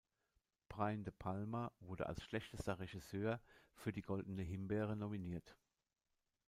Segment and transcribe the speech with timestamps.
[0.67, 3.39] Brian De Palma wurde als "schlechtester Regisseur"
[3.75, 5.55] für die Goldene Himbeere nominiert.